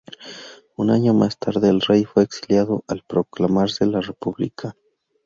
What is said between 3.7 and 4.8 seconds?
la república.